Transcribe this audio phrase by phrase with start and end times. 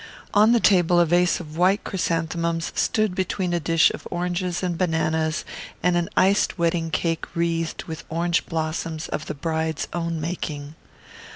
[0.33, 4.75] On the table a vase of white chrysanthemums stood between a dish of oranges and
[4.75, 5.45] bananas
[5.83, 10.73] and an iced wedding cake wreathed with orange blossoms of the bride's own making.